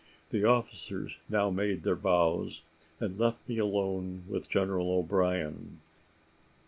The 0.31 0.43
officers 0.43 1.19
now 1.29 1.51
made 1.51 1.83
their 1.83 1.95
bows, 1.95 2.63
and 2.99 3.19
left 3.19 3.47
me 3.47 3.59
alone 3.59 4.23
with 4.27 4.49
General 4.49 4.89
O'Brien. 4.89 5.79